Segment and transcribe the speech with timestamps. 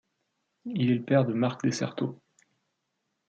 [0.65, 2.19] Il est le père de Marc Desserteaux.